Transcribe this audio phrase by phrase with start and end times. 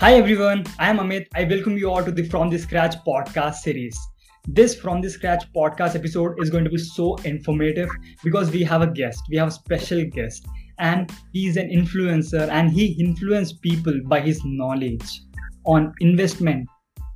[0.00, 1.26] Hi everyone, I am Amit.
[1.34, 3.98] I welcome you all to the From the Scratch podcast series.
[4.46, 7.88] This From the Scratch podcast episode is going to be so informative
[8.22, 9.20] because we have a guest.
[9.28, 10.46] We have a special guest,
[10.78, 15.20] and he's an influencer and he influenced people by his knowledge
[15.66, 16.68] on investment,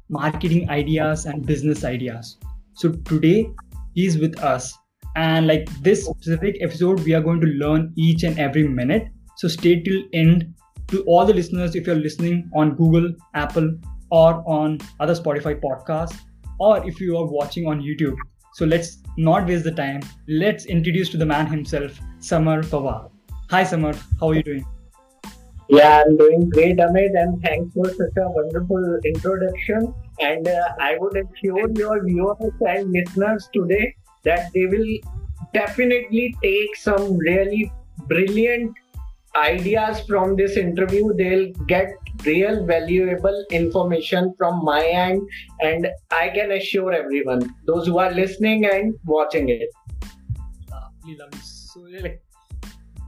[0.09, 2.37] marketing ideas, and business ideas.
[2.75, 3.49] So today
[3.95, 4.77] he's with us,
[5.15, 9.07] and like this specific episode, we are going to learn each and every minute.
[9.37, 10.53] So stay till end
[10.93, 13.75] to all the listeners if you're listening on Google, Apple,
[14.11, 16.19] or on other Spotify podcasts,
[16.61, 18.17] or if you are watching on YouTube.
[18.55, 20.03] So let's not waste the time.
[20.29, 23.11] Let's introduce to the man himself, Samar Pawar.
[23.51, 23.95] Hi, Samar.
[24.21, 24.67] How are you doing?
[25.71, 29.95] Yeah, I'm doing great, Amit, and thanks for such a wonderful introduction.
[30.21, 34.99] And uh, I would assure your viewers and listeners today that they will
[35.55, 37.73] definitely take some really
[38.09, 38.77] brilliant
[39.37, 41.89] ideas from this interview they'll get
[42.27, 45.21] real valuable information from my end
[45.61, 49.69] and i can assure everyone those who are listening and watching it.
[50.71, 51.87] Lovely so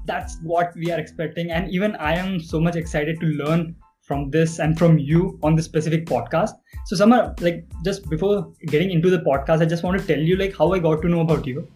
[0.07, 4.31] that's what we are expecting and even i am so much excited to learn from
[4.31, 6.51] this and from you on this specific podcast.
[6.87, 10.37] So Samar, like just before getting into the podcast i just want to tell you
[10.37, 11.67] like how i got to know about you.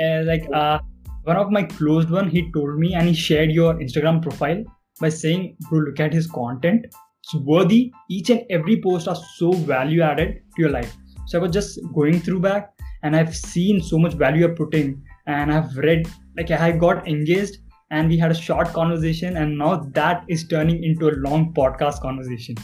[0.00, 0.78] Uh, like uh
[1.24, 4.62] one of my closed one he told me and he shared your instagram profile
[5.00, 6.86] by saying bro look at his content.
[7.24, 7.90] It's worthy.
[8.10, 10.94] Each and every post are so value added to your life.
[11.26, 15.02] So i was just going through back and i've seen so much value you're putting
[15.26, 17.56] and i've read like i got engaged
[17.90, 22.00] and we had a short conversation and now that is turning into a long podcast
[22.00, 22.56] conversation.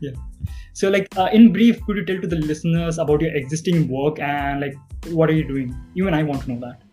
[0.00, 0.12] Yeah.
[0.74, 4.20] So like uh, in brief could you tell to the listeners about your existing work
[4.20, 4.76] and like
[5.10, 5.74] what are you doing?
[5.96, 6.87] Even i want to know that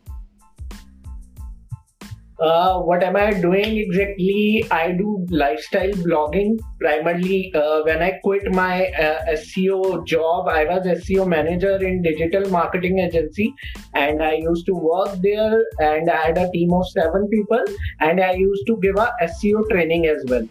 [2.39, 4.65] uh, what am I doing exactly?
[4.71, 7.51] I do lifestyle blogging primarily.
[7.53, 12.99] Uh, when I quit my uh, SEO job, I was SEO manager in digital marketing
[12.99, 13.53] agency,
[13.93, 15.63] and I used to work there.
[15.79, 17.63] And I had a team of seven people,
[17.99, 20.47] and I used to give a SEO training as well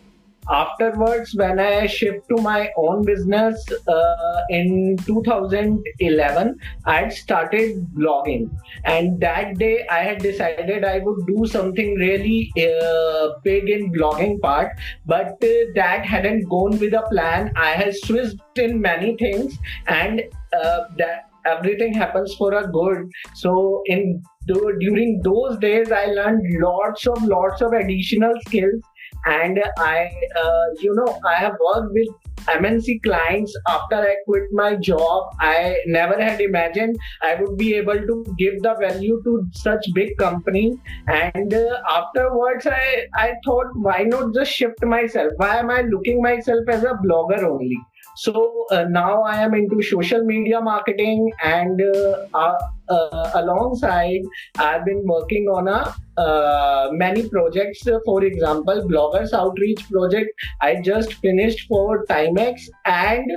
[0.50, 8.50] afterwards when i shift to my own business uh, in 2011 i had started blogging.
[8.84, 14.40] And that day i had decided i would do something really uh, big in blogging
[14.40, 14.72] part.
[15.06, 17.52] But uh, that hadn't gone with a plan.
[17.56, 20.22] I had switched in many things and
[20.52, 23.10] uh, that everything happens for a good.
[23.34, 28.82] So in during those days i learned lots of lots of additional skills
[29.26, 32.08] and I, uh, you know, I have worked with
[32.46, 35.34] MNC clients after I quit my job.
[35.40, 40.16] I never had imagined I would be able to give the value to such big
[40.18, 40.76] companies.
[41.06, 45.32] And uh, afterwards, I, I thought, why not just shift myself?
[45.36, 47.78] Why am I looking myself as a blogger only?
[48.16, 52.58] So uh, now I am into social media marketing, and uh, uh,
[52.88, 54.22] uh alongside,
[54.58, 57.82] I've been working on a uh, many projects.
[58.04, 60.30] For example, bloggers outreach project
[60.60, 63.30] I just finished for Timex and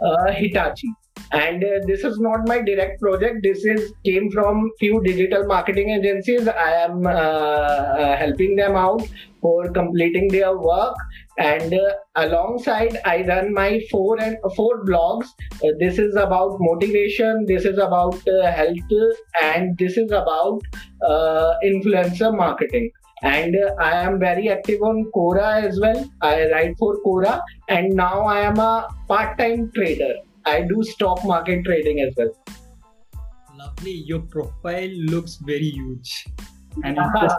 [0.00, 0.88] uh, Hitachi.
[1.32, 3.42] And uh, this is not my direct project.
[3.42, 6.46] This is came from few digital marketing agencies.
[6.46, 9.02] I am uh, uh, helping them out
[9.40, 10.94] for completing their work
[11.44, 11.92] and uh,
[12.24, 15.26] alongside i run my four and four blogs
[15.64, 18.96] uh, this is about motivation this is about uh, health
[19.42, 20.60] and this is about
[21.70, 22.90] influencer marketing
[23.22, 26.04] and uh, I am very active on Quora as well.
[26.20, 30.14] I write for Quora, and now I am a part-time trader.
[30.44, 32.32] I do stock market trading as well.
[33.56, 33.92] Lovely.
[33.92, 36.26] Your profile looks very huge.
[36.82, 37.36] And just...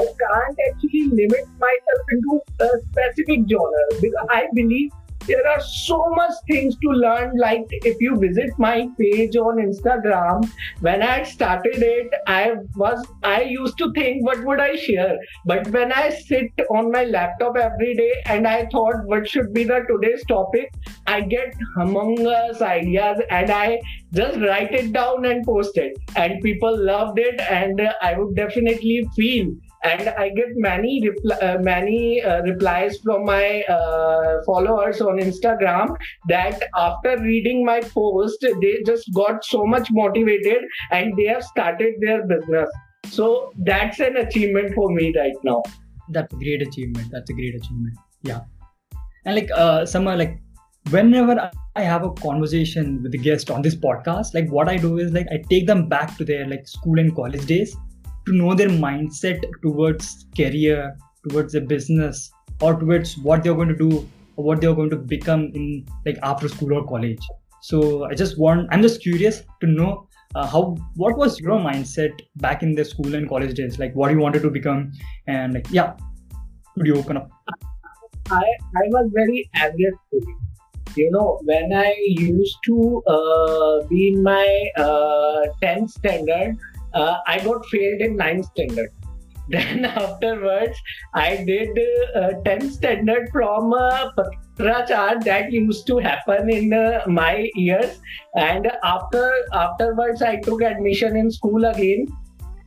[0.00, 4.90] I can't actually limit myself into a specific genre because I believe
[5.26, 7.36] there are so much things to learn.
[7.36, 10.48] Like if you visit my page on instagram
[10.80, 15.16] when i started it i was i used to think what would i share?
[15.44, 19.64] But when i sit on my laptop every day and i thought what should be
[19.64, 20.72] the today's topic?
[21.06, 23.80] I get humongous ideas and i
[24.12, 25.96] just write it down and post it.
[26.16, 29.52] And people loved it and i would definitely feel
[29.84, 35.96] and I get many repl- uh, many uh, replies from my uh, followers on Instagram
[36.28, 41.94] that after reading my post, they just got so much motivated and they have started
[42.00, 42.70] their business.
[43.08, 45.62] So that's an achievement for me right now.
[46.08, 47.08] That's a great achievement.
[47.10, 47.98] That's a great achievement.
[48.22, 48.40] Yeah,
[49.24, 50.38] and like uh, Samar, like
[50.90, 54.98] whenever I have a conversation with a guest on this podcast, like what I do
[54.98, 57.76] is like I take them back to their like school and college days
[58.26, 60.96] to know their mindset towards career
[61.28, 62.30] towards a business
[62.60, 66.18] or towards what they're going to do or what they're going to become in like
[66.22, 67.20] after school or college.
[67.60, 72.20] So i just want i'm just curious to know uh, how what was your mindset
[72.36, 73.78] back in the school and college days?
[73.78, 74.92] Like what you wanted to become?
[75.26, 75.94] And like yeah
[76.76, 77.30] could you open up?
[78.30, 78.44] I
[78.80, 79.94] i was very average
[80.96, 86.56] you know when i used to uh, be in my uh, 10th standard
[86.94, 88.90] uh, i got failed in 9th standard.
[89.48, 90.76] Then afterwards
[91.14, 91.78] i did
[92.14, 98.00] uh, 10th standard from uh, patrachar that used to happen in uh, my years.
[98.36, 102.06] And after afterwards i took admission in school again.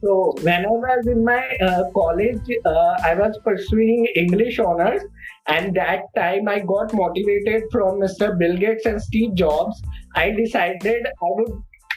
[0.03, 5.01] So when i was in my uh, college uh, i was pursuing english honors.
[5.47, 9.81] And that time i got motivated from mr bill gates and steve jobs.
[10.15, 11.55] I decided i would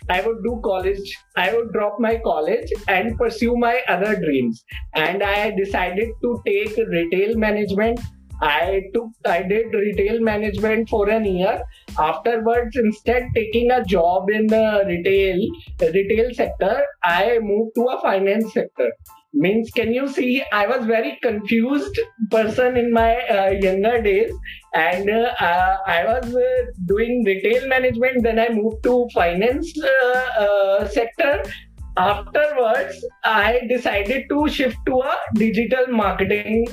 [0.08, 4.64] I would do college, I would drop my college and pursue my other dreams.
[4.94, 8.00] And I decided to take retail management.
[8.40, 11.60] I took, I did retail management for an year.
[11.98, 15.40] Afterwards, instead taking a job in the retail,
[15.80, 18.92] retail sector, I moved to a finance sector
[19.34, 21.98] means can you see i was very confused
[22.30, 24.32] person in my uh, younger days
[24.74, 28.22] and uh, uh, i was uh, doing retail management.
[28.22, 31.42] Then i moved to finance uh, uh, sector.
[31.96, 36.66] Afterwards i decided to shift to a digital marketing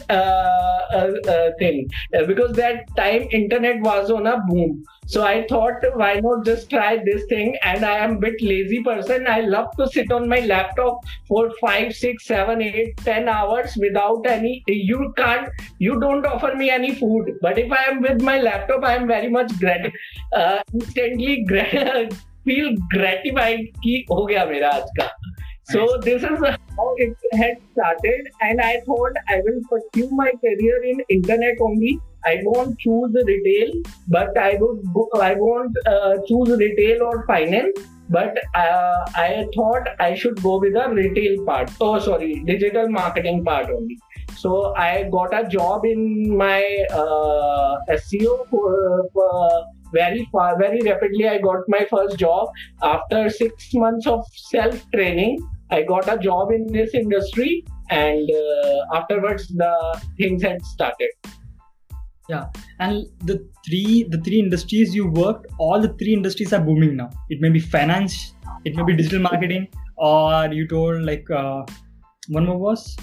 [1.59, 1.87] thing.
[2.27, 6.97] Because that time internet was on a boom so I thought, why not just try
[6.97, 7.55] this thing?
[7.63, 9.27] And I am a bit lazy person.
[9.27, 14.25] I love to sit on my laptop for five, six, seven, eight, ten hours without
[14.25, 14.63] any.
[14.67, 15.47] You can't.
[15.77, 17.31] You don't offer me any food.
[17.41, 19.91] But if I am with my laptop, I am very much grat-
[20.33, 22.13] uh, instantly grat-
[22.45, 23.59] feel gratified.
[23.83, 25.09] Ki ho gaya mera aaj ka.
[25.69, 26.39] So this is
[26.79, 31.99] how it had started, and I thought I will pursue my career in internet only
[32.25, 33.73] i won't choose retail
[34.07, 34.79] but i would
[35.21, 37.79] i won't uh, choose retail or finance
[38.09, 43.43] but uh, i thought i should go with the retail part oh sorry digital marketing
[43.43, 43.97] part only
[44.37, 46.61] so i got a job in my
[46.91, 51.27] uh, seo for, for very far, very rapidly.
[51.27, 52.49] I got my first job
[52.81, 55.39] after six months of self training.
[55.71, 61.09] I got a job in this industry, and uh, afterwards the things had started.
[62.27, 62.45] Yeah,
[62.79, 67.09] and the three the three industries you worked, all the three industries are booming now.
[67.29, 68.33] It may be finance,
[68.63, 69.67] it may be digital marketing,
[69.97, 71.65] or you told like uh,
[72.29, 72.95] one more was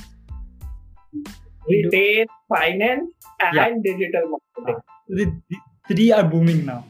[1.69, 3.10] retail, finance,
[3.40, 3.70] and yeah.
[3.84, 4.82] digital marketing.
[5.08, 5.56] The, the,
[5.88, 6.84] three are booming now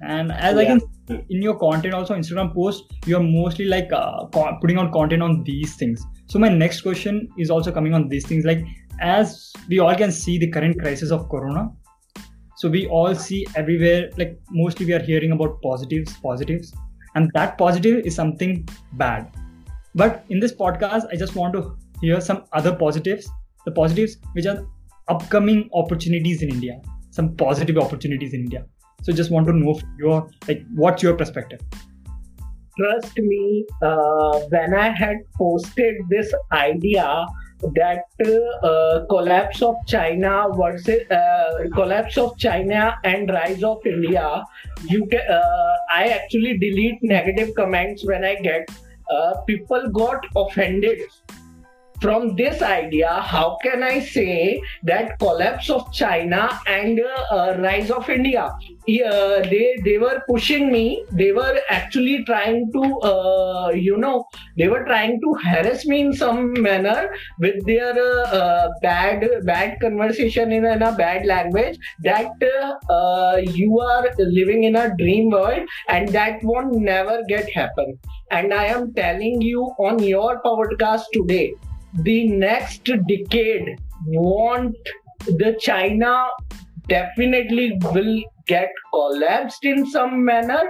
[0.00, 0.60] and as yeah.
[0.60, 4.78] i can see in your content also instagram post you're mostly like uh, co- putting
[4.78, 8.44] out content on these things so my next question is also coming on these things
[8.44, 8.64] like
[9.00, 11.68] as we all can see the current crisis of corona
[12.56, 16.72] so we all see everywhere like mostly we are hearing about positives positives
[17.14, 19.30] and that positive is something bad
[19.94, 23.28] but in this podcast i just want to hear some other positives
[23.64, 24.66] the positives which are
[25.08, 26.80] upcoming opportunities in india
[27.16, 28.64] some positive opportunities in India.
[29.02, 31.60] So just want to know your like what's your perspective.
[32.78, 37.06] Trust me, uh, when I had posted this idea
[37.60, 38.04] that
[38.62, 44.44] uh, collapse of China versus uh, collapse of China and rise of India,
[44.84, 48.68] you can, uh, I actually delete negative comments when I get
[49.10, 51.00] uh, people got offended
[52.00, 57.00] from this idea how can i say that collapse of china and
[57.30, 58.50] uh, rise of india?
[58.88, 61.04] Uh, they they were pushing me.
[61.10, 64.24] They were actually trying to uh, you know
[64.56, 67.10] they were trying to harass me in some manner
[67.40, 67.94] with their
[68.26, 72.30] uh, bad bad conversation in, in, a bad language that
[72.88, 77.98] uh, you are living in a dream world and that won't never get happen.
[78.30, 81.54] And i am telling you on your podcast today
[82.02, 84.76] the next decade won't
[85.26, 86.26] the China
[86.88, 90.62] definitely will get collapsed in some manner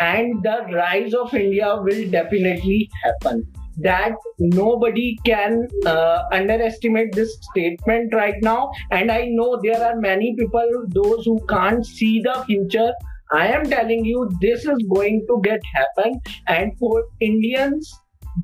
[0.00, 3.46] and the rise of India will definitely happen.
[3.78, 8.70] That nobody can uh, underestimate this statement right now.
[8.92, 12.92] And I know there are many people, those who can't see the future.
[13.32, 16.20] I am telling you, this is going to get happen.
[16.46, 17.92] And for Indians,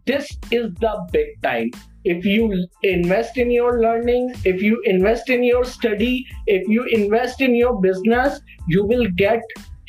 [0.04, 1.70] this is the big time
[2.04, 7.40] if you invest in your learning, if you invest in your study, if you invest
[7.40, 9.42] in your business, you will get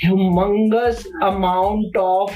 [0.04, 2.36] humongous amount of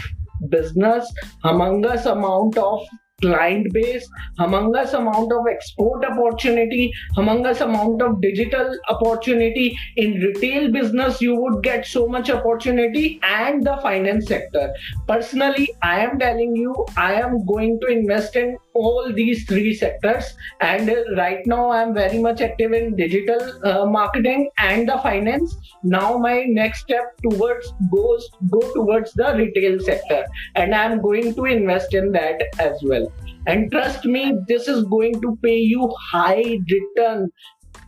[0.49, 1.11] business,
[1.43, 2.81] humongous amount of
[3.21, 9.75] client base, humongous amount of export opportunity, humongous amount of digital opportunity.
[9.95, 14.73] In retail business, you would get so much opportunity and the finance sector.
[15.07, 20.33] Personally, I am telling you, I am going to invest in all these three sectors.
[20.61, 25.55] And right now, I'm very much active in digital uh, marketing and the finance.
[25.83, 31.45] Now, my next step towards goes go towards the retail sector, and I'm going to
[31.45, 33.11] invest in that as well.
[33.47, 37.31] And trust me, this is going to pay you high return.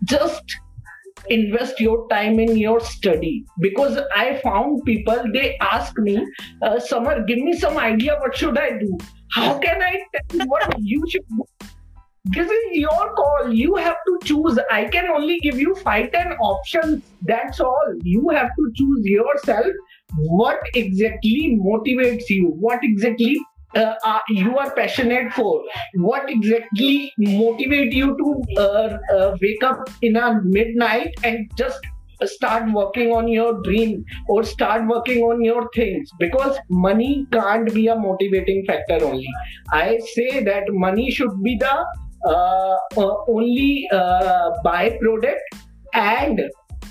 [0.04, 0.58] Just
[1.30, 6.26] invest your time in your study because i found people they ask me
[6.62, 8.98] uh, Samar give me some idea what should i do
[9.32, 11.44] how can i tell you what you should do?
[12.30, 13.54] This is your call.
[13.54, 14.60] You have to choose.
[14.70, 17.02] I can only give you five ten options.
[17.22, 17.94] That's all.
[18.04, 19.68] You have to choose yourself
[20.16, 23.38] what exactly motivates you what exactly
[23.76, 25.62] uh, uh, you are passionate for
[25.96, 31.80] what exactly motivate you to uh, uh, wake up in a midnight and just
[32.26, 37.88] start working on your dream or start working on your things because money can't be
[37.88, 39.28] a motivating factor only
[39.72, 41.86] i say that money should be the
[42.26, 43.88] uh, uh, only
[44.66, 45.38] byproduct
[45.94, 46.42] and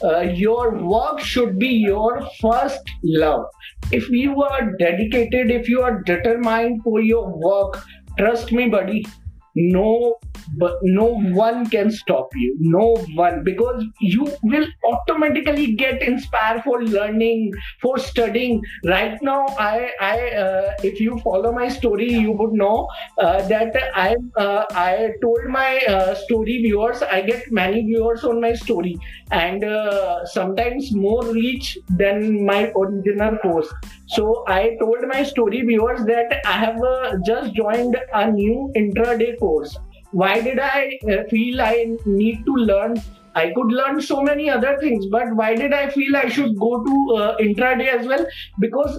[0.05, 3.45] uh, your work should be your first love.
[3.93, 7.83] If you are dedicated, if you are determined for your work,
[8.19, 9.07] trust me, buddy,
[9.55, 10.19] no
[10.59, 11.07] but no
[11.45, 12.57] one can stop you.
[12.61, 13.45] No one.
[13.45, 18.63] Because you will automatically get inspired for learning for studying.
[18.85, 22.89] Right now i i uh, if you follow my story you would know
[23.19, 27.03] uh, that i uh, i told my uh, story viewers.
[27.03, 28.97] I get many viewers on my story.
[29.31, 33.73] And uh, sometimes more reach than my original post.
[34.09, 39.39] So I told my story viewers that I have uh, just joined a new intraday
[39.39, 39.77] course.
[40.21, 43.03] Why did I uh, feel I need to learn?
[43.35, 46.83] I could learn so many other things, but why did I feel I should go
[46.83, 48.25] to uh, intraday as well?
[48.59, 48.99] Because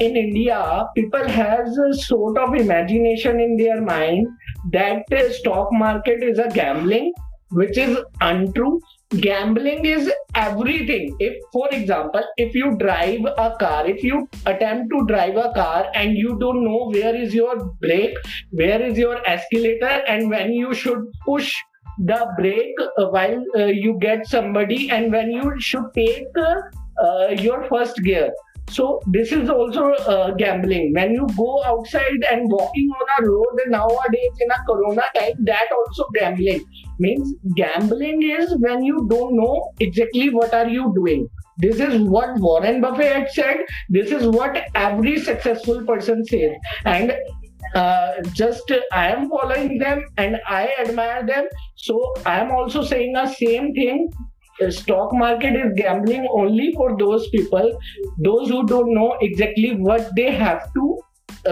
[0.00, 4.26] in India, people has a sort of imagination in their mind
[4.72, 7.12] that the stock market is a gambling,
[7.50, 8.80] which is untrue
[9.10, 11.16] gambling is everything.
[11.20, 15.86] If for example if you drive a car if you attempt to drive a car
[15.94, 18.16] and you don't know where is your brake
[18.50, 21.54] where is your escalator and when you should push
[21.98, 27.66] the brake uh, while uh, you get somebody and when you should take uh, your
[27.68, 28.30] first gear
[28.70, 30.92] so this is also uh, gambling.
[30.92, 35.68] When you go outside and walking on a road nowadays in a corona time, that
[35.72, 36.64] also gambling
[36.98, 41.28] means gambling is when you don't know exactly what are you doing.
[41.58, 43.56] This is what Warren Buffett had said.
[43.88, 46.52] This is what every successful person says.
[46.84, 47.14] And
[47.74, 51.46] uh, just uh, I am following them and I admire them.
[51.76, 54.10] So I am also saying the same thing
[54.60, 57.78] the stock market is gambling only for those people
[58.18, 60.98] those who don't know exactly what they have to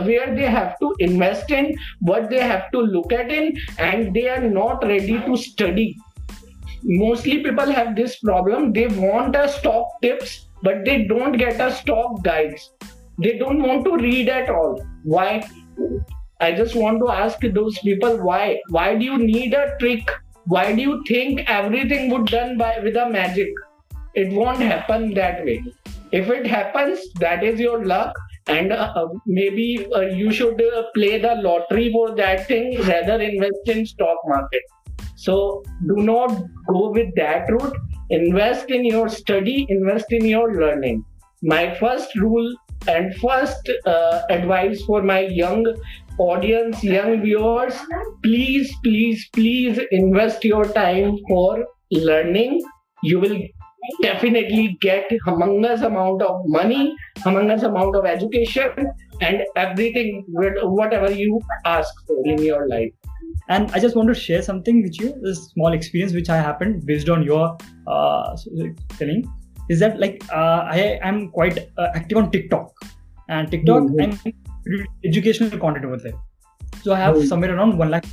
[0.03, 4.29] where they have to invest in what they have to look at in and they
[4.29, 5.97] are not ready to study.
[6.83, 8.73] Mostly people have this problem.
[8.73, 12.73] They want a stock tips but they don't get a stock guides.
[13.19, 14.85] They don't want to read at all.
[15.05, 15.49] Why?
[16.41, 18.61] I just want to ask those people why?
[18.71, 20.11] Why do you need a trick
[20.47, 23.49] why do you think everything would done by with a magic?
[24.15, 25.65] It won't happen that way.
[26.13, 28.15] If it happens that is your luck.
[28.47, 33.67] And uh, maybe uh, you should uh, play the lottery for that thing rather invest
[33.67, 34.61] in stock market.
[35.17, 36.29] So do not
[36.69, 37.75] go with that route.
[38.11, 41.03] Invest in your study invest in your learning.
[41.43, 42.55] My first rule
[42.87, 45.65] and first uh, advice for my young
[46.18, 47.75] audience, young viewers,
[48.23, 52.62] please, please, please invest your time for learning.
[53.02, 53.38] You will
[54.02, 58.71] definitely get humongous amount of money, humongous amount of education,
[59.21, 62.92] and everything whatever you ask for in your life.
[63.49, 65.14] And I just want to share something with you.
[65.23, 67.56] This small experience which I happened based on your
[67.87, 68.37] uh,
[68.99, 69.30] telling
[69.68, 72.71] is that like uh, I am quite uh, active on TikTok,
[73.28, 74.00] and TikTok mm-hmm.
[74.00, 74.44] I'm
[75.04, 76.14] educational content over there.
[76.83, 77.26] So I have mm-hmm.
[77.26, 78.04] somewhere around one lakh.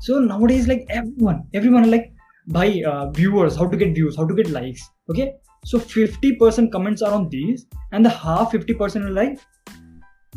[0.00, 2.12] So nowadays, like everyone, everyone like
[2.48, 4.88] by uh, viewers, how to get views, how to get likes.
[5.10, 9.38] Okay, so 50% comments are on these, and the half 50% are like,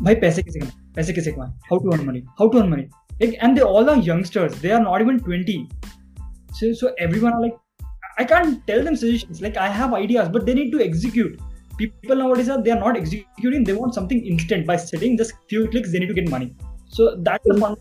[0.00, 2.88] by paise kaise kamana, paise kaise kamana, how to earn money, how to earn money.
[3.20, 4.58] Like, and they all are youngsters.
[4.60, 5.68] They are not even 20.
[6.54, 7.56] So, so everyone are like
[8.18, 9.40] I can't tell them suggestions.
[9.40, 11.40] Like I have ideas, but they need to execute.
[11.78, 13.64] People nowadays are they are not executing.
[13.64, 15.92] They want something instant by setting just few clicks.
[15.92, 16.54] They need to get money.
[16.88, 17.76] So that's the fun.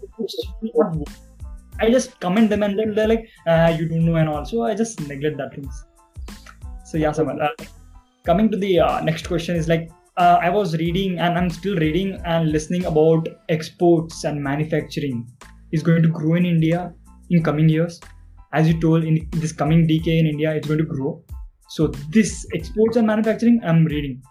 [1.80, 4.46] I just comment them and then they're like, uh, you don't know and all.
[4.46, 5.86] So I just neglect that things.
[6.86, 7.42] So yeah, Samar.
[7.42, 7.50] Uh,
[8.24, 11.76] coming to the uh, next question is like, uh, I was reading and I'm still
[11.76, 15.28] reading and listening about exports and manufacturing
[15.72, 16.94] is going to grow in India
[17.30, 18.00] in coming years.
[18.54, 21.24] As you told, in this coming decade in India, it's going to grow.
[21.70, 24.22] So this exports and manufacturing, I'm reading,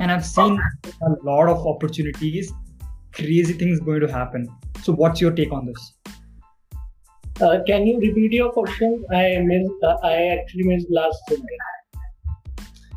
[0.00, 0.60] and I've seen
[1.02, 2.52] a lot of opportunities.
[3.12, 4.48] Crazy things going to happen.
[4.82, 5.92] So what's your take on this?
[7.40, 9.04] Uh, can you repeat your question?
[9.12, 9.72] I missed.
[9.82, 11.44] Uh, I actually missed last thing.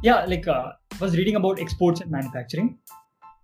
[0.02, 2.78] Yeah, like uh, I was reading about exports and manufacturing.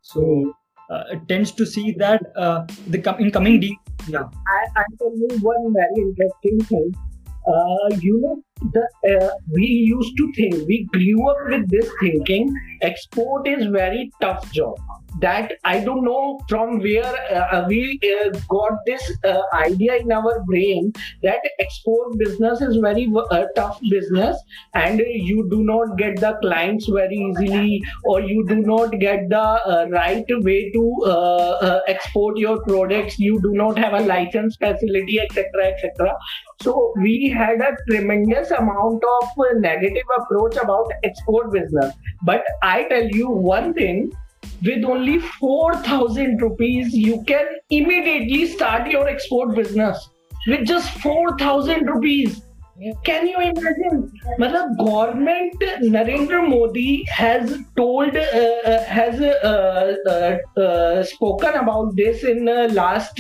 [0.02, 0.54] So
[0.90, 3.78] uh, it tends to see that uh, the com- in coming de-
[4.08, 4.24] yeah.
[4.48, 6.96] I I tell you one very interesting thing.
[7.48, 12.52] Uh, you know, the uh, we used to think we grew up with this thinking
[12.82, 14.76] export is very tough job
[15.20, 20.44] that I don't know from where uh, we uh, got this uh, idea in our
[20.44, 20.92] brain
[21.24, 24.38] that export business is very uh, tough business
[24.74, 29.40] and you do not get the clients very easily or you do not get the
[29.40, 33.18] uh, right way to uh, export your products.
[33.20, 36.16] You do not have a license facility etc etc
[36.62, 41.94] so we had a tremendous amount of negative approach about export business.
[42.24, 44.12] But i tell you one thing
[44.64, 50.10] with only 4000 rupees you can immediately start your export business
[50.48, 52.42] with just 4000 rupees.
[53.06, 54.12] Can you imagine?
[54.38, 62.26] Matlab, government Narendra Modi has told uh, uh has uh, uh, uh, spoken about this
[62.26, 63.16] in uh, last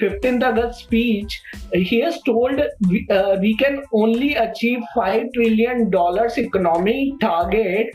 [0.00, 1.40] 15th August speech.
[1.72, 3.06] He has told we,
[3.40, 7.86] we can only achieve 5 trillion dollars economy target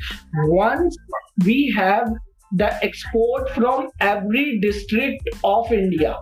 [0.45, 0.95] once
[1.43, 2.07] we have
[2.55, 6.17] the export from every district of India.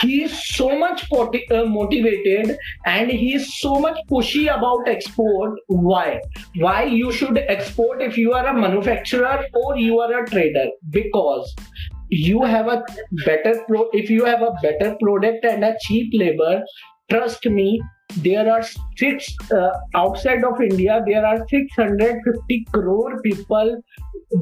[0.00, 5.58] He is so much uh, motivated and he is so much pushy about export.
[5.66, 6.20] Why?
[6.56, 10.66] Why you should export if you are a manufacturer or you are a trader?
[10.90, 11.54] Because
[12.08, 12.82] you have a
[13.24, 16.62] better pro if you have a better product and a cheap labor
[17.10, 17.80] trust me
[18.16, 18.62] there are
[18.96, 23.76] six uh, outside of india there are 650 crore people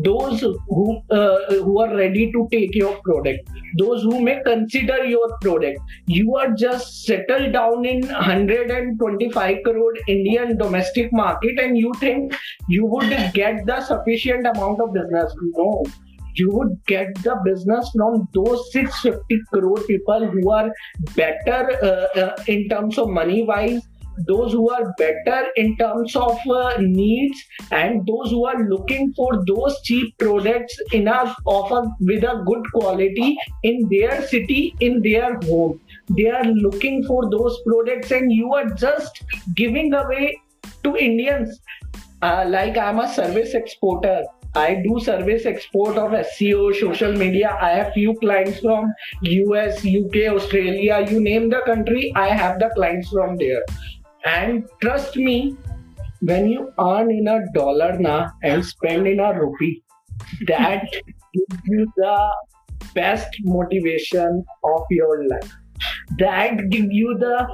[0.00, 3.48] those who uh, who are ready to take your product.
[3.78, 5.80] Those who may consider your product.
[6.06, 12.34] You are just settled down in 125 crore indian domestic market and you think
[12.68, 15.34] you would get the sufficient amount of business.
[15.56, 15.84] No
[16.34, 20.70] you would get the business from those 650 crore people who are
[21.14, 23.82] better uh, uh, in terms of money wise
[24.26, 29.44] those who are better in terms of uh, needs and those who are looking for
[29.46, 35.80] those cheap products a offer with a good quality in their city in their home.
[36.16, 40.40] They are looking for those products and you are just giving away
[40.84, 41.58] to indians.
[42.22, 44.22] Uh, like i'm a service exporter
[44.54, 47.56] I do service export of SEO, social media.
[47.60, 51.06] I have few clients from US, UK, Australia.
[51.08, 53.64] You name the country, I have the clients from there.
[54.26, 55.56] And trust me,
[56.20, 59.82] when you earn in a dollar na and spend in a rupee,
[60.46, 62.32] that gives you the
[62.94, 65.52] best motivation of your life.
[66.18, 67.46] That give you the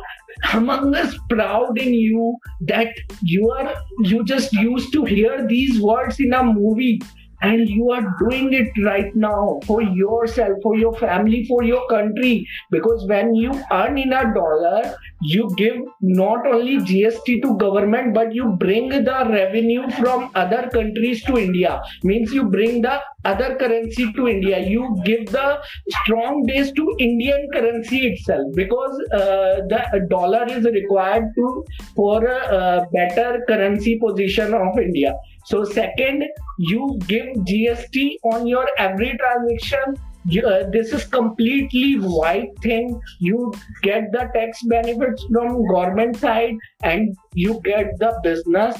[0.44, 2.88] humongous proud in you that
[3.22, 7.00] you are you just used to hear these words in a movie
[7.42, 12.46] and you are doing it right now for yourself for your family for your country.
[12.70, 18.34] Because when you earn in a dollar you give not only gst to government but
[18.34, 21.80] you bring the revenue from other countries to india.
[22.04, 24.58] Means you bring the other currency to india.
[24.58, 28.46] You give the strong base to indian currency itself.
[28.54, 35.14] Because uh, the dollar is required to for a, a better currency position of india.
[35.44, 36.24] So second,
[36.58, 39.94] you give GST on your every transaction.
[40.24, 43.00] You, uh, this is completely white thing.
[43.20, 48.76] You get the tax benefits from government side, and you get the business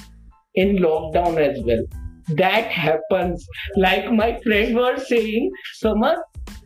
[0.54, 1.84] in lockdown as well.
[2.36, 3.46] That happens.
[3.76, 6.16] Like my friend was saying, Samar,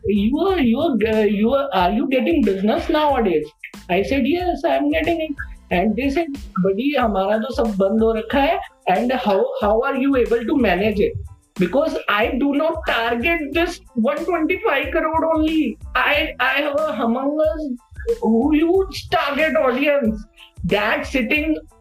[0.05, 3.47] you are you are uh, you are, are you getting business nowadays?
[3.89, 5.31] I said yes, I am getting it.
[5.73, 8.59] And this is बड़ी हमारा तो सब बंद हो रखा है
[8.89, 11.23] and how how are you able to manage it
[11.59, 19.09] because I do not target this 125 crore only I I have a humongous huge
[19.09, 20.25] target audience.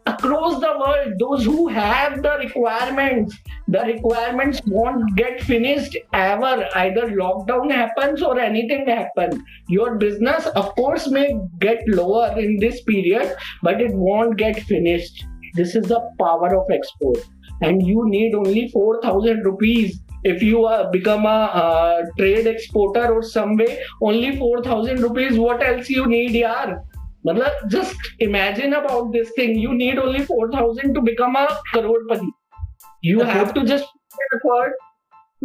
[0.07, 3.37] Across the world those who have the requirements
[3.69, 6.69] the requirements won't get finished ever.
[6.75, 9.41] Either lockdown happens or anything happens.
[9.69, 15.25] Your business of course may get lower in this period but it won't get finished.
[15.55, 17.19] This is the power of export.
[17.61, 20.01] And you need only 4000 rupees.
[20.25, 25.39] If you uh, become a uh, trade exporter or some way only 4000 rupees.
[25.39, 26.83] What else you need yaar
[27.28, 32.30] मतलब just imagine about this thing you need only 4000 to become a crorepati
[33.10, 33.32] you Okay.
[33.40, 34.78] have to just put effort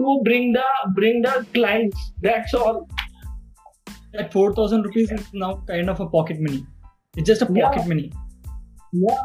[0.00, 0.66] to bring the
[0.98, 2.84] bring the clients that's all
[4.14, 6.58] That four thousand rupees is now kind of a pocket money.
[7.16, 7.64] It's just a Yeah.
[7.66, 8.02] pocket money.
[9.04, 9.20] Yeah,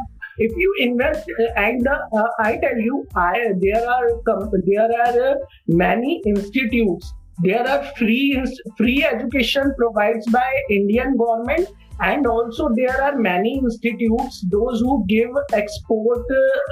[0.45, 4.87] if you invest uh, and the, uh, I tell you, I there are com- there
[5.07, 5.33] are uh,
[5.67, 7.11] many institutes.
[7.40, 8.42] there are free
[8.76, 11.68] free education provided by Indian government,
[12.00, 16.24] and also there are many institutes those who give export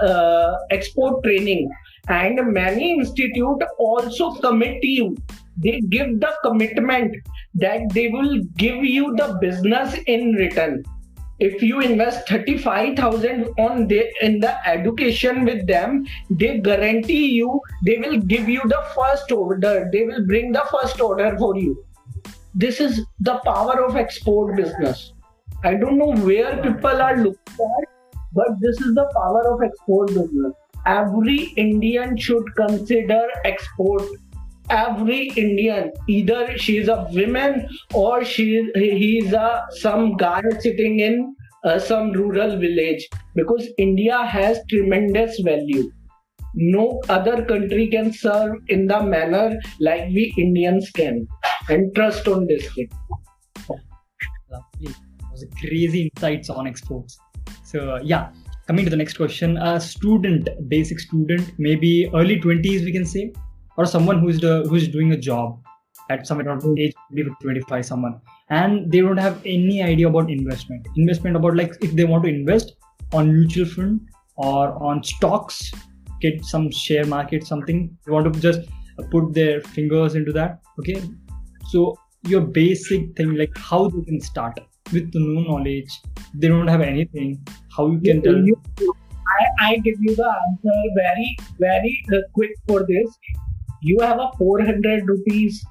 [0.02, 1.70] uh, export training,
[2.08, 5.16] and many institute also commit you.
[5.56, 7.14] They give the commitment
[7.54, 10.82] that they will give you the business in return
[11.40, 17.96] if you invest 35000 on the in the education with them they guarantee you they
[17.96, 19.88] will give you the first order.
[19.92, 21.84] They will bring the first order for you.
[22.54, 25.12] This is the power of export business.
[25.64, 27.88] I don't know where people are looking at
[28.32, 30.52] but this is the power of export business.
[30.86, 34.02] Every indian should consider export
[34.70, 41.78] every Indian, either she's a woman or she he's a some guy sitting in uh,
[41.78, 45.90] some rural village because India has tremendous value.
[46.54, 51.26] No other country can serve in the manner like we Indians can.
[51.68, 52.88] And trust on this thing.
[53.68, 54.94] Lovely.
[55.30, 57.18] Was crazy insights on exports.
[57.62, 58.32] So uh, yeah,
[58.66, 63.32] coming to the next question, a student, basic student, maybe early twenties, we can say,
[63.80, 65.68] or someone who's the who's doing a job
[66.14, 68.16] at some around age 20 25, someone,
[68.48, 70.88] and they don't have any idea about investment.
[70.96, 72.74] Investment about like if they want to invest
[73.20, 74.00] on mutual fund
[74.36, 75.72] or on stocks,
[76.20, 77.80] get some share market, something.
[78.04, 78.68] They want to just
[79.10, 80.60] put their fingers into that.
[80.80, 81.02] Okay,
[81.74, 81.96] so
[82.34, 84.60] your basic thing like how they can start
[84.92, 85.92] with no knowledge
[86.34, 87.30] they don't have anything
[87.74, 88.90] how you can tell
[89.38, 93.18] I, I give you the answer very, very uh, quick for this.
[93.82, 95.64] You have a 400 rupees.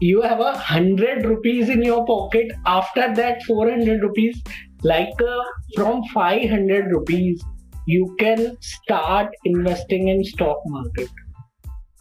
[0.00, 2.52] You have a 100 rupees in your pocket.
[2.66, 4.42] After that 400 rupees,
[4.82, 5.42] like uh,
[5.74, 7.42] from 500 rupees,
[7.86, 11.08] you can start investing in stock market.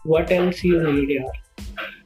[0.03, 1.31] What else you need here?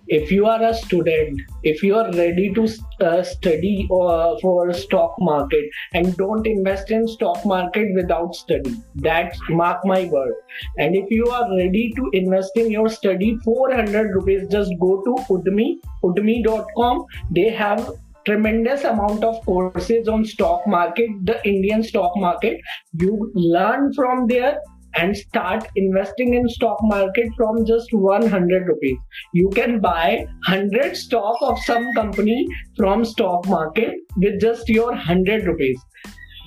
[0.10, 2.68] If you are a student if you are ready to
[3.02, 9.40] uh, study uh, for stock market and don't invest in stock market without study that's
[9.50, 10.34] mark my word.
[10.78, 15.16] And if you are ready to invest in your study 400 rupees just go to
[15.30, 17.92] udemy udemy.com they have
[18.26, 22.60] tremendous amount of courses on stock market the indian stock market.
[22.94, 24.60] You learn from there
[24.98, 28.98] and start investing in stock market from just 100 rupees.
[29.34, 35.46] You can buy 100 stock of some company from stock market with just your 100
[35.46, 35.80] rupees.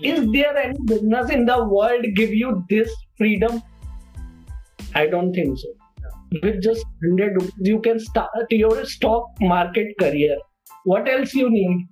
[0.02, 3.62] Is there any business in the world give you this freedom?
[4.94, 5.68] I don't think so.
[6.42, 10.36] With just 100 rupees you can start your stock market career.
[10.84, 11.86] What else you need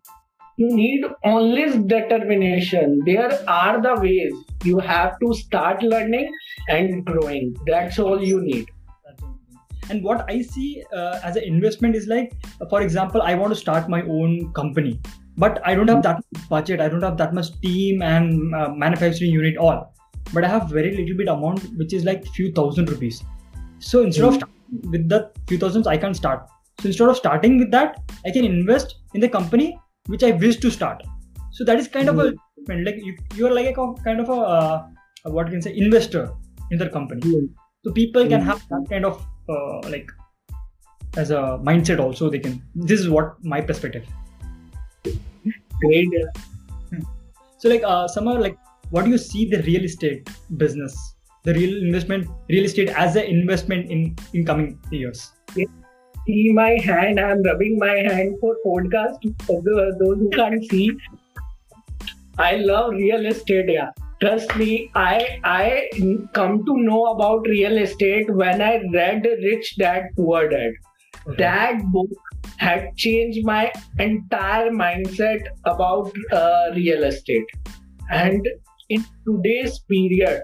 [0.59, 3.01] you need only determination.
[3.07, 4.33] There are the ways.
[4.65, 6.33] You have to start learning
[6.69, 7.57] and growing.
[7.65, 8.69] That's all you need.
[9.05, 9.93] That's the only thing.
[9.93, 12.33] and what i see uh, as an investment is like
[12.73, 14.93] for example i want to start my own company
[15.45, 16.85] but i don't have that much budget.
[16.87, 19.81] I don't have that much team and uh, manufacturing unit all.
[20.35, 23.25] But i have very little bit amount which is like few thousand rupees.
[23.79, 24.43] So instead of
[24.95, 26.49] with the few thousands i can start.
[26.81, 29.69] So instead of starting with that i can invest in the company
[30.09, 31.03] which i wish to start.
[31.59, 32.27] So that is kind of a
[32.89, 32.99] like
[33.37, 34.87] you, are like a kind of a uh,
[35.37, 36.25] what you can say investor
[36.71, 37.23] in the company.
[37.85, 38.49] So people can Mm.
[38.51, 40.11] have that kind of uh, like
[41.17, 44.07] as a mindset also they can this is what my perspective.
[45.81, 46.09] Great.
[47.59, 48.57] So like uh somehow like
[48.91, 50.97] what do you see the real estate business
[51.45, 55.33] the real investment real estate as an investment in in coming years
[56.29, 57.19] see my hand.
[57.19, 59.31] I'm rubbing my hand for podcast.
[59.47, 60.91] For the, those who can't see
[62.39, 63.91] i love real estate yeah.
[64.21, 65.89] Trust me i i
[66.35, 70.73] come to know about real estate when i read rich dad poor dad.
[71.27, 71.37] Okay.
[71.39, 72.09] that book
[72.57, 77.45] had changed my entire mindset about uh, real estate.
[78.11, 78.49] And
[78.89, 80.43] in today's period,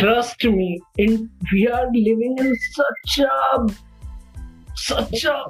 [0.00, 3.66] trust me, in we are living in such a
[4.78, 5.44] such a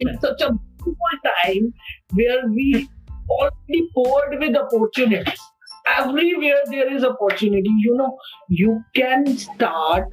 [0.00, 0.50] in such a
[1.44, 1.72] time
[2.14, 2.88] where we
[3.28, 5.40] already poured with opportunities.
[5.98, 7.70] Everywhere there is opportunity.
[7.80, 8.16] You know,
[8.48, 10.08] you can start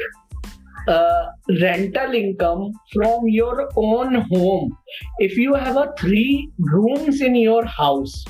[0.87, 1.25] uh,
[1.61, 4.77] rental income from your own home.
[5.19, 8.23] If you have a three rooms in your house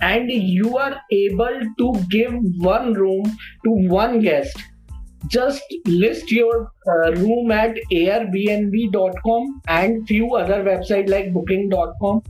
[0.00, 3.24] and you are able to give one room
[3.64, 4.56] to one guest,
[5.28, 12.22] just list your uh, room at airbnb.com and few other websites like booking.com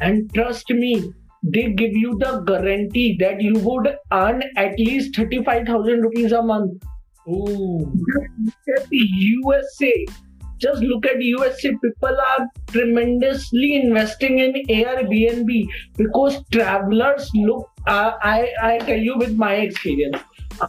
[0.00, 6.00] and trust me they give you the guarantee that you would earn at least 35000
[6.00, 6.82] rupees a month
[7.28, 10.06] Oh, look at the USA.
[10.58, 11.70] Just look at USA.
[11.70, 17.68] People are tremendously investing in Airbnb because travelers look.
[17.86, 20.18] Uh, I I tell you with my experience.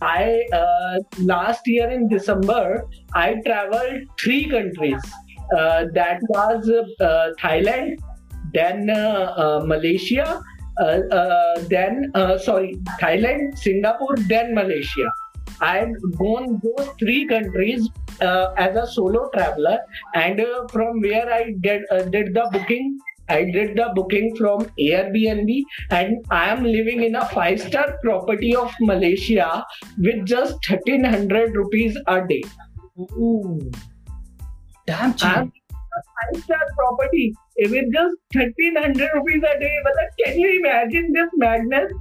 [0.01, 5.01] I uh, last year in December I traveled three countries.
[5.57, 6.69] Uh, that was
[7.01, 7.99] uh, Thailand,
[8.53, 10.41] then uh, uh, Malaysia,
[10.81, 15.11] uh, then sorry Thailand, Singapore, then Malaysia.
[15.61, 17.87] I've gone those three countries
[18.21, 19.79] as a solo traveler,
[20.15, 20.41] and
[20.71, 21.53] from where I
[21.91, 22.97] uh, did the booking.
[23.29, 28.55] I did the booking from Airbnb, and I am living in a five star property
[28.55, 29.65] of Malaysia
[29.97, 32.43] with just thirteen hundred rupees a day.
[32.99, 33.71] Ooh.
[34.85, 35.27] damn cheap.
[35.27, 35.51] I'm
[35.97, 39.75] a five star property with just thirteen hundred rupees a day.
[39.83, 41.91] But can you imagine this madness?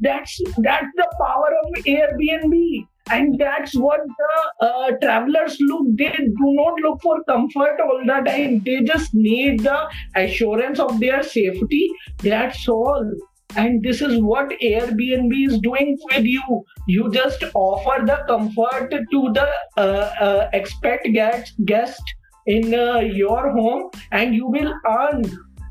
[0.00, 6.48] That's that's the power of Airbnb and that's what the uh, travelers look they do
[6.60, 8.62] not look for comfort all the time.
[8.64, 11.90] They just need the assurance of their safety.
[12.18, 13.12] That's all.
[13.56, 16.64] And this is what airbnb is doing with you.
[16.86, 22.02] You just offer the comfort to the uh, uh, expect guest guest
[22.46, 25.22] in uh, your home and you will earn.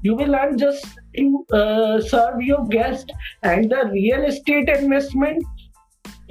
[0.03, 3.11] You will earn just to uh, serve your guest.
[3.43, 5.43] And the real estate investment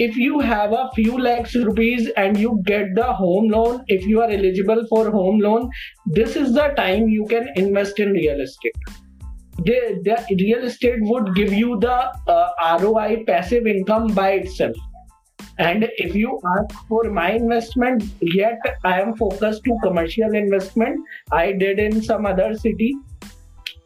[0.04, 4.20] if you have a few lakhs rupees and you get the home loan if you
[4.22, 5.68] are eligible for home loan
[6.18, 8.72] this is the time you can invest in real estate.
[9.64, 14.74] The, the real estate would give you the uh, roi passive income by itself.
[15.58, 20.98] And if you ask for my investment yet i am focused to commercial investment
[21.30, 22.94] i did in some other city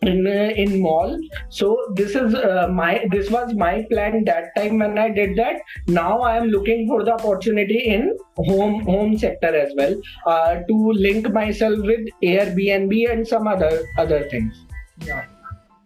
[0.08, 1.18] in uh, in mall.
[1.48, 5.56] So this is uh, my this was my plan that time when i did that.
[5.86, 9.94] Now i am looking for the opportunity in home home sector as well
[10.26, 14.64] uh, to link myself with airbnb and some other other things.
[15.06, 15.24] Yeah.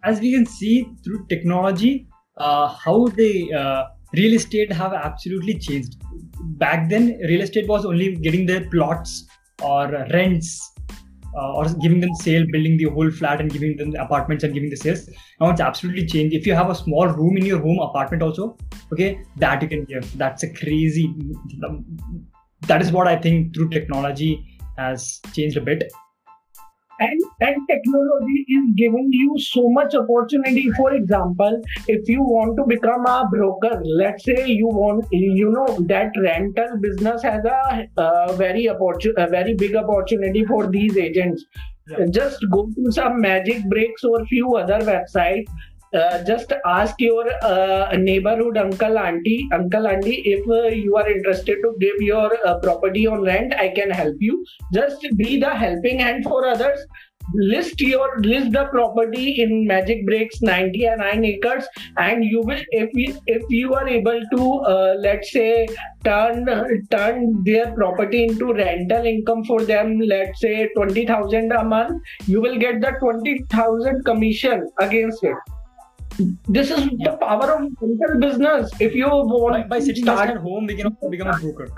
[0.04, 5.96] As we can see through technology uh, how the uh, real estate have absolutely changed.
[6.59, 9.24] Back then real estate was only getting the plots
[9.62, 10.70] or rents
[11.37, 14.55] uh, or giving them sale, building the whole flat and giving them the apartments and
[14.55, 15.09] giving the sales.
[15.41, 16.35] Now it's absolutely changed.
[16.35, 18.57] If you have a small room in your home apartment also,
[18.93, 20.17] okay, that you can give.
[20.17, 21.14] That's a crazy.
[22.62, 25.93] That is what I think through technology has changed a bit
[27.00, 32.64] and and technology is giving you so much opportunity for example if you want to
[32.66, 38.64] become a broker let's say you want you know that rental business has a, very
[38.66, 41.44] opportun- a very big opportunity for these agents
[41.88, 42.04] yeah.
[42.11, 45.48] just go to some MagicBricks or few other websites
[45.94, 51.57] uh, just ask your uh, neighborhood uncle auntie uncle auntie if uh, you are interested
[51.62, 54.44] to give your uh, property on rent i can help you.
[54.72, 56.81] Just be the helping hand for others.
[57.35, 61.66] List your list the property in MagicBricks 99 acres
[61.98, 65.66] and you will if you if you are able to uh, let's say
[66.05, 66.46] turn
[66.90, 72.57] turn their property into rental income for them let's say 20000 a month you will
[72.57, 75.58] get the 20000 commission against it
[76.48, 78.70] this is the power of rental business.
[78.81, 81.68] If you want by, by sitting start, at home, we can become a broker.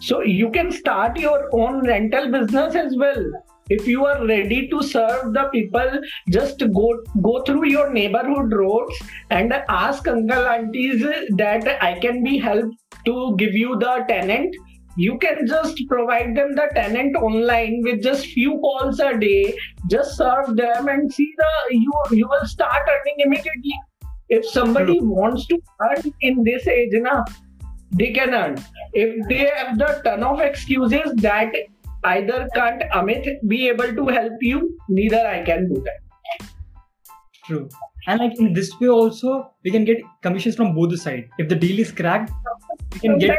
[0.00, 3.24] So you can start your own rental business as well.
[3.70, 6.00] If you are ready to serve the people,
[6.30, 8.94] just go go through your neighborhood roads
[9.30, 11.02] and ask uncle aunties
[11.36, 12.76] that I can be helped
[13.06, 14.54] to give you the tenant
[14.96, 19.54] you can just provide them the tenant online with just few calls a day
[19.90, 23.78] just serve them and see the you you will start earning immediately
[24.28, 25.08] if somebody True.
[25.08, 27.24] wants to earn in this age na,
[27.90, 28.56] they can earn
[28.92, 31.54] if they have the ton of excuses that
[32.04, 36.02] either can't amit be able to help you neither i can do that
[37.44, 37.68] True.
[38.06, 41.28] And like in this way also, we can get commissions from both the side.
[41.38, 42.30] If the deal is cracked,
[42.92, 43.38] we can get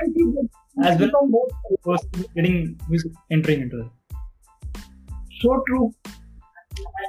[0.81, 1.31] as well from
[1.83, 2.01] both
[2.35, 3.87] getting who's entering into it.
[5.41, 5.93] So true.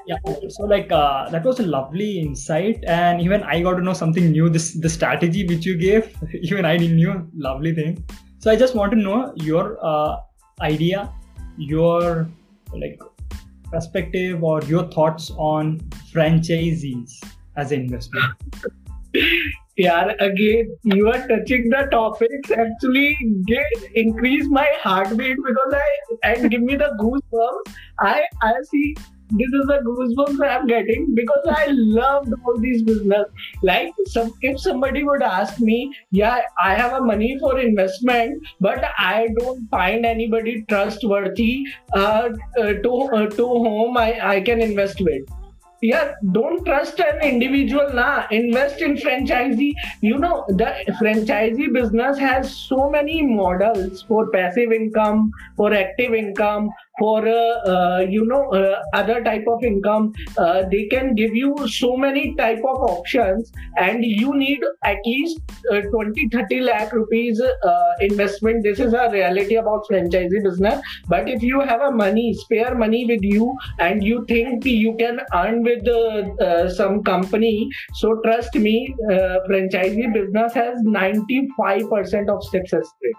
[0.06, 0.16] Yeah.
[0.48, 4.30] So like uh, that was a lovely insight, and even I got to know something
[4.30, 4.50] new.
[4.50, 7.30] This the strategy which you gave, even I didn't knew.
[7.34, 8.04] Lovely thing.
[8.38, 10.16] So I just want to know your uh,
[10.60, 11.10] idea,
[11.56, 12.28] your
[12.74, 12.98] like
[13.74, 15.78] perspective or your thoughts on
[16.12, 17.22] franchisees
[17.56, 18.34] as an investment?
[19.76, 22.50] yeah again you are touching the topics.
[22.50, 25.88] Actually get increase my heartbeat because i
[26.22, 27.74] and give me the goosebumps.
[27.98, 28.94] I i see
[29.30, 33.26] this is the goosebumps I'm getting because I loved all these business.
[33.62, 38.84] Like some, if somebody would ask me, yeah, I have a money for investment, but
[38.98, 45.00] I don't find anybody trustworthy uh, uh, to uh, to whom I, I can invest
[45.00, 45.22] with
[45.84, 49.72] yeah don't trust an individual now invest in franchisee.
[50.00, 50.70] You know the
[51.00, 58.06] franchisee business has so many models for passive income for active income for uh, uh,
[58.08, 60.12] you know uh, other type of income.
[60.70, 65.40] They can give you so many type of options and you need at least
[65.72, 67.40] uh, 20 30 lakh rupees
[68.00, 68.62] investment.
[68.62, 70.80] This is a reality about franchisee business.
[71.08, 75.20] But if you have a money spare money with you and you think you can
[75.34, 75.84] earn with
[76.76, 78.94] some company so trust me
[79.48, 83.14] franchisee business has 95% of success rate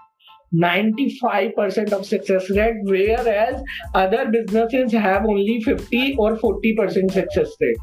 [0.54, 3.62] 95% of success rate, whereas
[3.94, 7.76] other businesses have only 50 or 40% success rate.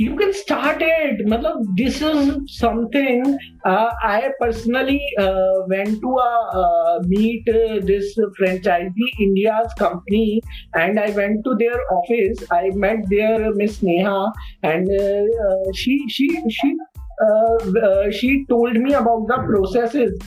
[0.00, 1.26] You can start it.
[1.26, 9.70] Matlab, this is something uh, I personally uh, went to uh, meet this franchisee India's
[9.78, 10.40] company
[10.74, 12.42] and I went to their office.
[12.50, 16.74] I met their Miss Neha and uh, she she she
[18.10, 20.18] she told me about the processes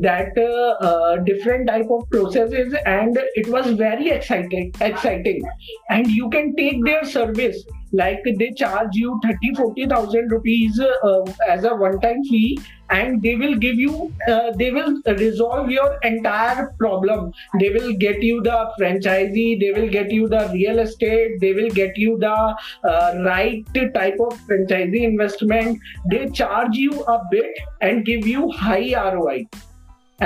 [0.00, 5.42] that uh, uh, different type of processes and it was very exciting exciting.
[5.90, 11.64] And you can take their service like they charge you 30 40000 rupees uh, as
[11.64, 12.58] a one time fee
[12.90, 17.32] and they will give you uh, they will resolve your entire problem.
[17.58, 21.70] They will get you the franchisee they will get you the real estate they will
[21.70, 25.78] get you the uh, right type of franchisee investment.
[26.10, 29.46] They charge you a bit and give you high roi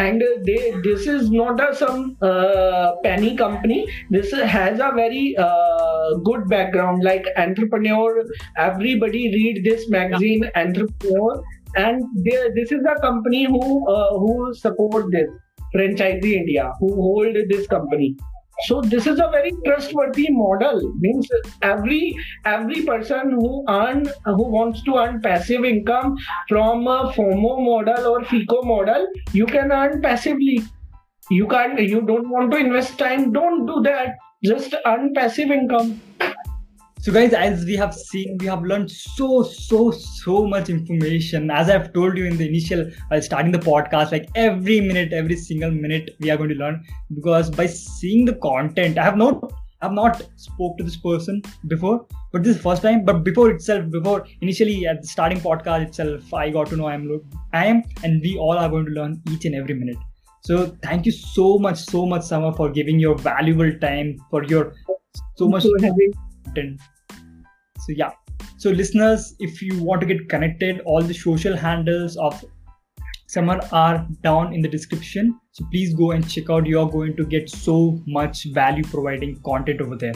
[0.02, 3.86] and they this is not a some uh, penny company.
[4.10, 7.02] This has a very uh, good background.
[7.02, 8.24] Like entrepreneur
[8.56, 11.42] everybody read this magazine entrepreneur.
[11.76, 15.28] And they, this is a company who uh, who support this
[15.74, 18.16] franchisee india who hold this company
[18.64, 20.80] so this is a very trustworthy model.
[20.98, 21.28] Means
[21.62, 26.16] every every person who earn who wants to earn passive income
[26.48, 30.62] from a fomo model or fico model you can earn passively.
[31.30, 33.32] You can't you don't want to invest time.
[33.32, 34.16] Don't do that.
[34.42, 36.00] Just earn passive income
[37.00, 41.50] so, guys, as we have seen, we have learned so, so, so much information.
[41.50, 45.36] As I've told you in the initial, while starting the podcast, like every minute, every
[45.36, 49.52] single minute, we are going to learn because by seeing the content, I have not,
[49.82, 53.04] I have not spoke to this person before, but this is first time.
[53.04, 56.94] But before itself, before initially at the starting podcast itself, I got to know I
[56.94, 57.20] am,
[57.52, 59.98] I am, and we all are going to learn each and every minute.
[60.40, 64.74] So, thank you so much, so much, Samar, for giving your valuable time, for your
[65.36, 65.64] so much
[67.86, 68.12] so yeah.
[68.58, 72.44] So listeners if you want to get connected all the social handles of
[73.28, 75.38] Samar are down in the description.
[75.52, 76.66] So please go and check out.
[76.66, 80.14] You're going to get so much value providing content over there.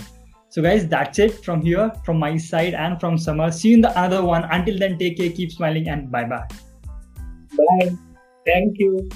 [0.49, 3.53] So guys that's it from here from my side and from Samar.
[3.53, 4.45] see you in the other one.
[4.45, 6.47] Until then take care keep smiling and bye bye
[7.57, 7.97] bye.
[8.47, 9.09] Thank you